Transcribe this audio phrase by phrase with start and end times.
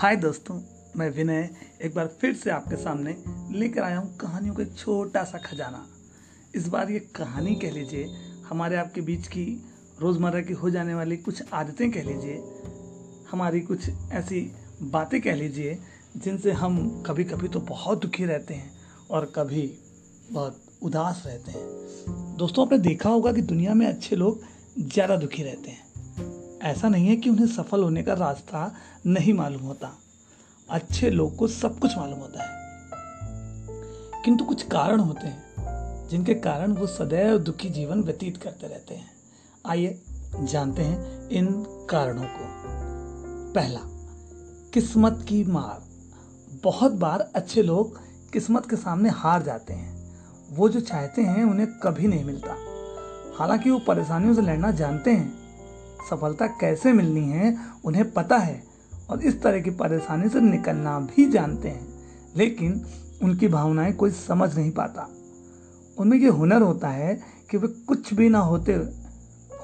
[0.00, 0.54] हाय दोस्तों,
[0.96, 1.48] मैं विनय
[1.82, 3.14] एक बार फिर से आपके सामने
[3.50, 5.84] लेकर आया हूँ कहानियों का एक छोटा सा खजाना।
[6.54, 8.06] इस बार ये कहानी कह लीजिए,
[8.48, 9.44] हमारे आपके बीच की
[10.00, 12.40] रोज़मर्रा की हो जाने वाली कुछ आदतें कह लीजिए,
[13.30, 14.40] हमारी कुछ ऐसी
[14.82, 15.78] बातें कह लीजिए,
[16.16, 18.72] जिनसे हम कभी कभी तो बहुत दुखी रहते हैं
[19.10, 19.70] और कभी
[20.32, 24.42] बहुत उदास रहते हैं। दोस्तों, आपने देखा होगा कि दुनिया में अच्छे लोग
[24.78, 25.89] ज़्यादा दुखी रहते हैं।
[26.62, 28.74] ऐसा नहीं है कि उन्हें सफल होने का रास्ता
[29.06, 29.98] नहीं मालूम होता।
[30.70, 32.50] अच्छे लोग को सब कुछ मालूम होता है।
[34.24, 35.42] किंतु कुछ कारण होते हैं,
[36.08, 39.10] जिनके कारण वो सदैव दुखी जीवन व्यतीत करते रहते हैं।
[39.66, 40.02] आइए
[40.40, 42.44] जानते हैं इन कारणों को।
[43.52, 43.80] पहला,
[44.74, 45.90] किस्मत की मार।
[46.64, 48.00] बहुत बार अच्छे लोग
[48.32, 50.20] किस्मत के सामने हार जाते हैं।
[50.50, 52.56] वो जो चाहते हैं उन्हें कभी नहीं मिलता।
[53.38, 55.39] हालाँकि वो परेशानियों से लड़ना जानते हैं
[56.10, 58.62] सफलता कैसे मिलनी है, उन्हें पता है
[59.10, 61.88] और इस तरह की परेशानी से निकलना भी जानते हैं।
[62.36, 62.84] लेकिन
[63.22, 65.08] उनकी भावनाएँ कोई समझ नहीं पाता।
[65.98, 67.20] उनमें ये हुनर होता है
[67.50, 68.72] कि वे कुछ भी ना होते,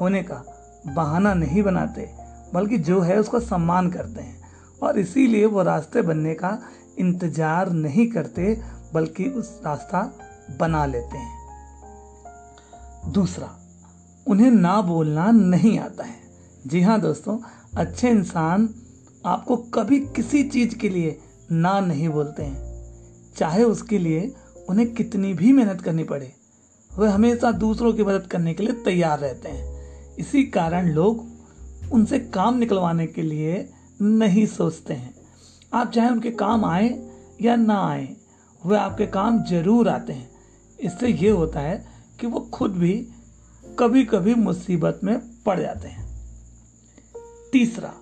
[0.00, 0.42] होने का
[0.86, 2.10] बहाना नहीं बनाते,
[2.54, 4.40] बल्कि जो है उसका सम्मान करते हैं
[4.82, 6.58] और इसीलिए वो रास्ते बनने का
[6.98, 8.62] इंतज़ार नहीं करते,
[8.94, 10.12] बल्कि उस रास्ता
[10.60, 11.36] बना लेते हैं।
[13.12, 13.50] दूसरा,
[14.26, 16.15] उन्हें ना बोलना नहीं आता है।
[16.66, 17.38] जी हाँ दोस्तों,
[17.76, 18.68] अच्छे इंसान
[19.26, 21.18] आपको कभी किसी चीज़ के लिए
[21.52, 24.32] ना नहीं बोलते हैं। चाहे उसके लिए
[24.68, 26.32] उन्हें कितनी भी मेहनत करनी पड़े,
[26.90, 31.24] वे हमेशा दूसरों की मदद करने के लिए तैयार रहते हैं। इसी कारण लोग
[31.92, 33.68] उनसे काम निकलवाने के लिए
[34.00, 35.14] नहीं सोचते हैं।
[35.74, 36.88] आप चाहे उनके काम आए
[37.42, 38.08] या ना आए,
[38.62, 40.30] वे आपके काम ज़रूर आते हैं।
[40.78, 41.84] इससे ये होता है
[42.20, 42.92] कि वो खुद भी
[43.78, 46.05] कभी कभी मुसीबत में पड़ जाते हैं।
[47.52, 47.92] तीसरा,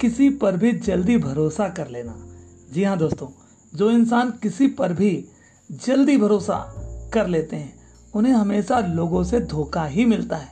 [0.00, 2.26] किसी पर भी जल्दी भरोसा कर लेना।
[2.72, 3.28] जी हाँ दोस्तों,
[3.74, 5.28] जो इंसान किसी पर भी
[5.72, 6.74] जल्दी भरोसा
[7.14, 7.78] कर लेते हैं,
[8.14, 10.48] उन्हें हमेशा लोगों से धोखा ही मिलता है।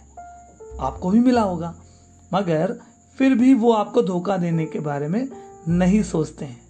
[0.81, 1.75] आपको भी मिला होगा,
[2.34, 2.81] मगर
[3.19, 5.28] फिर भी वो आपको धोखा देने के बारे में
[5.69, 6.62] नहीं सोचते हैं।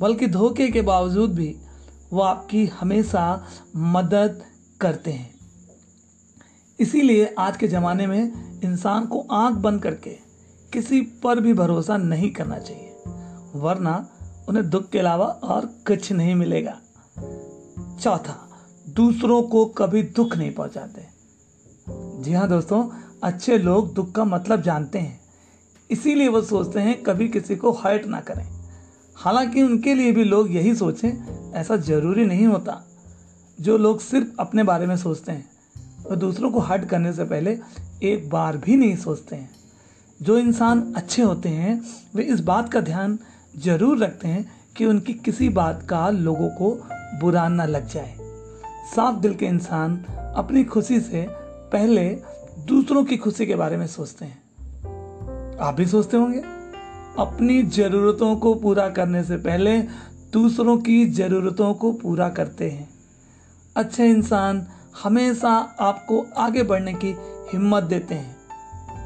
[0.00, 1.56] बल्कि धोखे के बावजूद भी
[2.12, 3.46] वो आपकी हमेशा
[3.76, 4.42] मदद
[4.80, 5.34] करते हैं।
[6.80, 8.32] इसीलिए आज के ज़माने में
[8.64, 10.31] इंसान को आँख बंद करके
[10.72, 12.88] किसी पर भी भरोसा नहीं करना चाहिए।
[13.54, 14.08] वरना
[14.48, 16.80] उन्हें दुख के अलावा और कुछ नहीं मिलेगा।
[18.00, 18.48] चौथा,
[18.88, 21.06] दूसरों को कभी दुख नहीं पहुंचाते।
[22.22, 22.88] जी हाँ दोस्तों,
[23.22, 25.20] अच्छे लोग दुख का मतलब जानते हैं।
[25.90, 28.48] इसीलिए वो सोचते हैं कभी किसी को हर्ट ना करें।
[29.16, 32.84] हालाँकि उनके लिए भी लोग यही सोचें, ऐसा ज़रूरी नहीं होता।
[33.60, 35.50] जो लोग सिर्फ़ अपने बारे में सोचते हैं,
[36.10, 37.58] वो दूसरों को हर्ट करने से पहले
[38.02, 39.61] एक बार भी नहीं सोचते हैं।
[40.22, 41.84] जो इंसान अच्छे होते हैं,
[42.14, 43.18] वे इस बात का ध्यान
[43.58, 46.88] ज़रूर रखते हैं कि उनकी किसी बात का लोगों को
[47.20, 48.14] बुरा ना लग जाए।
[48.94, 50.04] साफ़ दिल के इंसान
[50.36, 51.26] अपनी खुशी से
[51.72, 52.08] पहले
[52.66, 54.42] दूसरों की खुशी के बारे में सोचते हैं।
[55.58, 56.38] आप भी सोचते होंगे,
[57.18, 59.78] अपनी ज़रूरतों को पूरा करने से पहले
[60.32, 62.88] दूसरों की ज़रूरतों को पूरा करते हैं।
[63.76, 64.66] अच्छे इंसान
[65.02, 67.14] हमेशा आपको आगे बढ़ने की
[67.52, 68.41] हिम्मत देते हैं।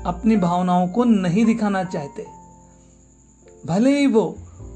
[0.07, 2.27] अपनी भावनाओं को नहीं दिखाना चाहते।
[3.67, 4.25] भले ही वो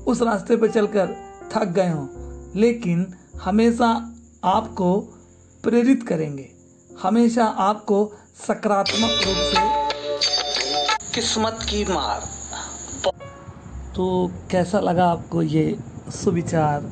[0.07, 1.15] उस रास्ते पर चलकर
[1.53, 2.07] थक गए हों
[2.57, 3.89] लेकिन हमेशा
[4.45, 5.01] आपको
[5.65, 6.49] प्रेरित करेंगे।
[7.03, 8.13] हमेशा आपको
[8.49, 9.61] सकारात्मक रूप से
[11.15, 12.21] किस्मत की मार।
[13.97, 15.79] तो कैसा लगा आपको ये
[16.11, 16.91] सुविचार?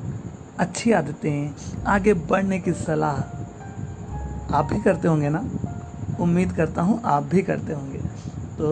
[0.59, 1.55] अच्छी आदतें?
[1.87, 3.19] आगे बढ़ने की सलाह
[4.57, 5.45] आप भी करते होंगे ना?
[6.21, 7.98] उम्मीद करता हूँ आप भी करते होंगे।
[8.59, 8.71] तो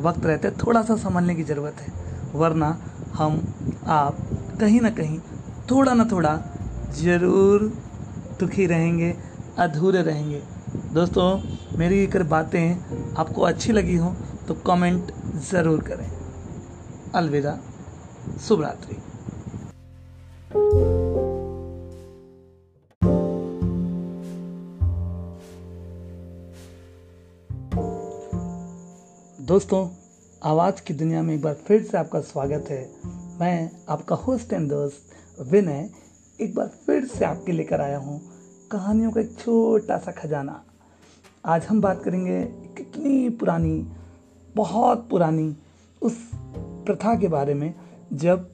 [0.00, 1.92] वक्त रहते थोड़ा सा संभलने की ज़रूरत है।
[2.34, 2.68] वरना
[3.14, 3.40] हम
[3.88, 4.16] आप
[4.60, 5.18] कहीं ना कहीं
[5.70, 6.36] थोड़ा ना थोड़ा
[6.94, 7.62] ज़रूर
[8.40, 9.14] दुखी रहेंगे,
[9.58, 10.42] अधूरे रहेंगे।
[10.94, 11.28] दोस्तों,
[11.78, 14.14] मेरी अगर बातें आपको अच्छी लगी हो
[14.48, 15.12] तो कमेंट
[15.50, 16.08] ज़रूर करें।
[17.14, 17.58] अलविदा,
[18.38, 18.96] शुभ रात्रि।
[29.58, 29.88] दोस्तों,
[30.42, 32.80] आवाज़ की दुनिया में एक बार फिर से आपका स्वागत है।
[33.40, 35.88] मैं आपका होस्ट एंड दोस्त विनय
[36.40, 38.20] एक बार फिर से आपके लेकर आया हूँ
[38.70, 40.62] कहानियों का एक छोटा सा खजाना।
[41.44, 42.40] आज हम बात करेंगे
[42.76, 43.86] कितनी पुरानी,
[44.56, 45.56] बहुत पुरानी
[46.02, 46.20] उस
[46.86, 47.74] प्रथा के बारे में
[48.12, 48.48] जब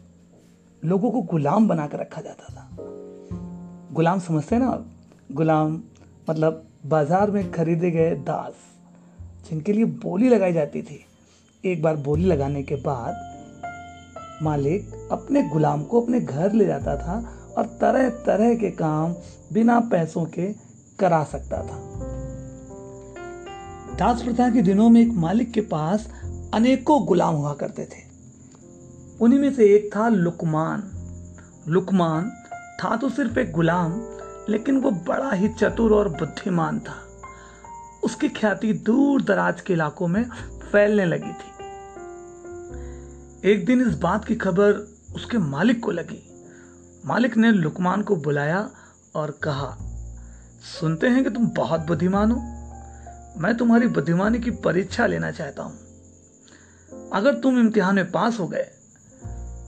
[0.85, 2.69] लोगों को गुलाम बना कर रखा जाता था।
[3.93, 4.85] गुलाम समझते हैं ना
[5.33, 5.83] गुलाम
[6.31, 8.74] मतलब बाज़ार में खरीदे गए दास।
[9.51, 11.07] जिनके लिए बोली लगाई जाती थी।
[11.65, 13.35] एक बार बोली लगाने के बाद
[14.43, 19.15] मालिक अपने गुलाम को अपने घर ले जाता था और तरह तरह के काम
[19.53, 20.53] बिना पैसों के
[20.99, 21.95] करा सकता था।
[23.97, 26.09] दास प्रथा के दिनों में एक मालिक के पास
[26.55, 28.05] अनेकों गुलाम हुआ करते थे।
[29.21, 30.91] उन्हीं में से एक था लुकमान।
[31.69, 32.31] लुकमान
[32.85, 34.03] था तो सिर्फ़ एक गुलाम,
[34.49, 37.04] लेकिन वो बड़ा ही चतुर और बुद्धिमान था।
[38.05, 40.25] उसकी ख्याति दूर दराज के इलाकों में
[40.73, 41.53] फैलने लगी थी।
[43.45, 44.73] एक दिन इस बात की खबर
[45.15, 46.23] उसके मालिक को लगी।
[47.07, 48.69] मालिक ने लुकमान को बुलाया
[49.15, 49.77] और कहा,
[50.71, 52.37] सुनते हैं कि तुम बहुत बुद्धिमान हो।
[53.37, 55.73] मैं तुम्हारी बुद्धिमानी की परीक्षा लेना चाहता हूँ।
[57.13, 58.67] अगर तुम इम्तिहान में पास हो गए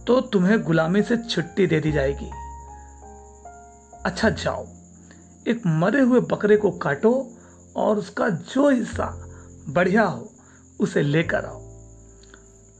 [0.07, 2.31] तो तुम्हें गुलामी से छुट्टी दे दी जाएगी।
[4.05, 4.67] अच्छा जाओ,
[5.47, 7.13] एक मरे हुए बकरे को काटो
[7.77, 9.07] और उसका जो हिस्सा
[9.69, 10.33] बढ़िया हो,
[10.81, 11.65] उसे लेकर आओ।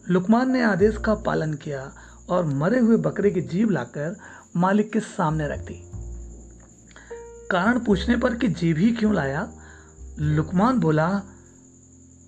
[0.09, 1.93] लुकमान ने आदेश का पालन किया
[2.29, 4.17] और मरे हुए बकरे की जीव लाकर
[4.57, 5.83] मालिक के सामने रख दी।
[7.51, 9.51] कारण पूछने पर कि जीव ही क्यों लाया,
[10.19, 11.23] लुकमान बोला,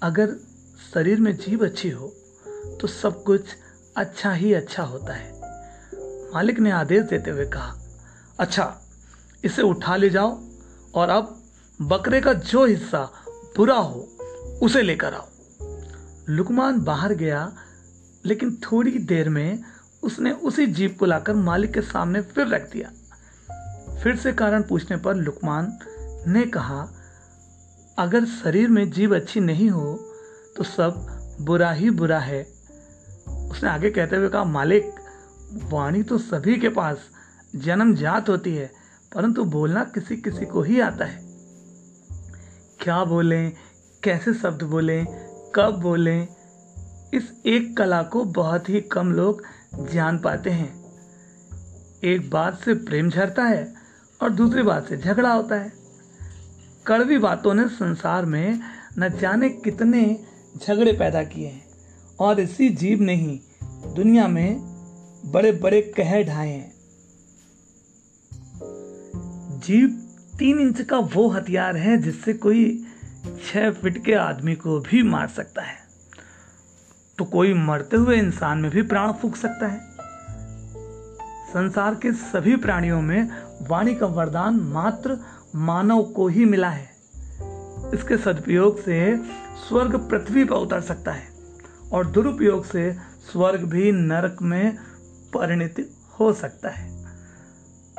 [0.03, 0.35] अगर
[0.95, 2.13] शरीर में जीव अच्छी हो
[2.81, 3.45] तो सब कुछ
[3.97, 5.39] अच्छा ही अच्छा होता है।
[6.35, 7.75] मालिक ने आदेश देते हुए कहा
[8.39, 8.75] अच्छा
[9.45, 10.39] इसे उठा ले जाओ
[10.95, 11.35] और अब
[11.83, 13.01] बकरे का जो हिस्सा
[13.57, 14.09] बुरा हो,
[14.63, 15.27] उसे लेकर आओ।
[16.29, 17.53] लुकमान बाहर गया,
[18.27, 19.63] लेकिन थोड़ी देर में
[20.03, 22.91] उसने उसी जीप को लाकर मालिक के सामने फिर रख दिया।
[24.03, 25.79] फिर से कारण पूछने पर लुकमान
[26.27, 26.89] ने कहा,
[27.99, 29.95] अगर शरीर में जीव अच्छी नहीं हो
[30.57, 31.07] तो सब
[31.41, 32.43] बुरा ही बुरा है।
[33.51, 34.93] उसने आगे कहते हुए कहा, मालिक,
[35.65, 36.99] वाणी तो सभी के पास
[37.57, 38.71] जन्म जात होती है,
[39.15, 41.28] परंतु बोलना किसी किसी को ही आता है।
[42.83, 43.53] क्या बोलें,
[44.03, 45.07] कैसे शब्द बोलें,
[45.55, 46.29] कब बोलें,
[47.15, 49.43] इस एक कला को बहुत ही कम लोग
[49.93, 50.85] जान पाते हैं।
[52.05, 53.75] एक बात से प्रेम झरता है
[54.23, 55.73] और दूसरी बात से झगड़ा होता है।
[56.87, 58.61] कड़वी बातों ने संसार में
[58.99, 60.25] न जाने कितने
[60.67, 61.67] झगड़े पैदा किए हैं
[62.21, 63.41] और इसी जीव ने ही
[63.95, 64.57] दुनिया में
[65.27, 66.73] बड़े बड़े कह ढाए हैं।
[69.61, 70.05] जीव
[70.39, 72.87] तीन इंच का वो हथियार है जिससे कोई
[73.47, 75.77] छह फीट के आदमी को भी मार सकता है।
[77.19, 79.81] तो कोई मरते हुए इंसान में भी प्राण फूक सकता है।
[81.49, 83.31] संसार के सभी प्राणियों में
[83.63, 85.19] वाणी का वरदान मात्र
[85.55, 86.91] मानव को ही मिला है।
[87.95, 89.17] इसके सदुपयोग से
[89.69, 91.29] स्वर्ग पृथ्वी पर उतर सकता है
[91.93, 92.93] और दुरुपयोग से
[93.33, 94.77] स्वर्ग भी नरक में
[95.35, 95.91] परिणित
[96.21, 96.98] हो सकता है।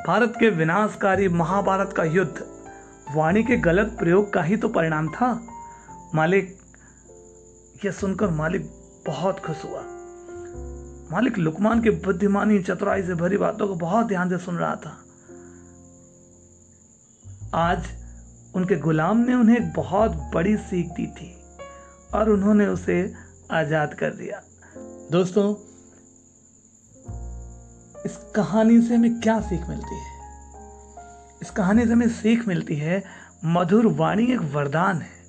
[0.07, 2.43] भारत के विनाशकारी महाभारत का युद्ध,
[3.15, 5.31] वाणी के गलत प्रयोग का ही तो परिणाम था।
[6.15, 6.57] मालिक,
[7.85, 8.69] यह सुनकर मालिक
[9.07, 9.81] बहुत खुश हुआ।
[11.11, 14.97] मालिक लुकमान की बुद्धिमानी चतुराई से भरी बातों को बहुत ध्यान से सुन रहा था।
[17.53, 17.87] आज
[18.55, 21.33] उनके गुलाम ने उन्हें एक बहुत बड़ी सीख दी थी
[22.13, 23.13] और उन्होंने उसे
[23.51, 24.41] आज़ाद कर दिया।
[25.11, 25.53] दोस्तों
[28.05, 30.19] इस कहानी से हमें क्या सीख मिलती है?
[31.41, 33.03] इस कहानी से हमें सीख मिलती है,
[33.45, 35.19] मधुर वाणी एक वरदान है,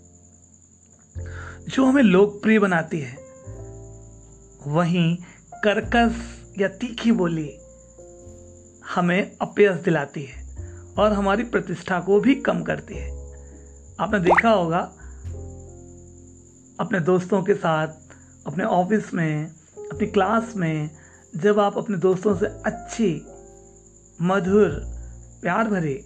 [1.68, 3.16] जो हमें लोकप्रिय बनाती है।
[4.66, 5.16] वहीं
[5.64, 6.16] कर्कश
[6.58, 7.58] या तीखी बोली
[8.94, 10.56] हमें अपयस दिलाती है
[10.98, 13.10] और हमारी प्रतिष्ठा को भी कम करती है।
[14.00, 14.78] आपने देखा होगा,
[16.80, 17.88] अपने दोस्तों के साथ,
[18.46, 19.46] अपने ऑफ़िस में,
[19.92, 20.99] अपनी क्लास में
[21.36, 23.26] जब आप अपने दोस्तों से अच्छी,
[24.22, 24.68] मधुर,
[25.42, 26.04] प्यार भरी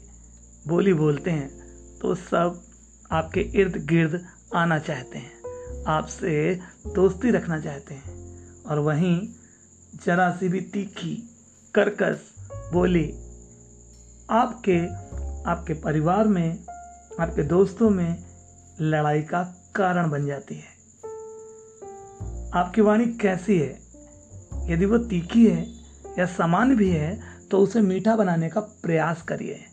[0.68, 1.48] बोली बोलते हैं
[1.98, 2.62] तो सब
[3.12, 5.32] आपके इर्द गिर्द आना चाहते हैं।
[5.86, 8.14] आपसे दोस्ती रखना चाहते हैं।
[8.64, 9.28] और वहीं
[10.06, 11.30] जरा सी भी तीखी
[11.74, 12.20] करकस
[12.72, 13.12] बोली
[14.30, 14.86] आपके
[15.50, 16.64] आपके परिवार में,
[17.20, 18.24] आपके दोस्तों में
[18.80, 19.42] लड़ाई का
[19.74, 20.74] कारण बन जाती है।
[22.54, 23.83] आपकी वाणी कैसी है?
[24.70, 25.72] यदि वो तीखी है
[26.18, 29.64] या सामान्य भी है तो उसे मीठा बनाने का प्रयास करिए।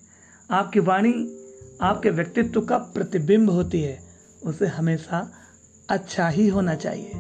[0.52, 1.38] आपकी वाणी,
[1.82, 4.00] आपके व्यक्तित्व का प्रतिबिंब होती है।
[4.46, 5.34] उसे हमेशा
[5.90, 7.12] अच्छा ही होना चाहिए।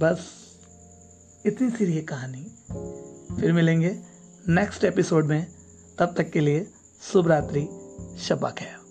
[0.00, 0.32] बस
[1.46, 2.44] इतनी सी रही कहानी।
[3.40, 4.00] फिर मिलेंगे
[4.48, 5.46] नेक्स्ट एपिसोड में।
[5.98, 6.72] तब तक के लिए
[7.12, 7.68] शुभ रात्रि
[8.18, 8.85] शबा खैर।